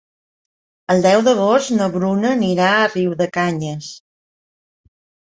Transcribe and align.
El 0.93 1.03
deu 1.05 1.19
d'agost 1.25 1.73
na 1.75 1.89
Bruna 1.95 2.31
anirà 2.37 2.69
a 2.77 2.87
Riudecanyes. 2.93 3.91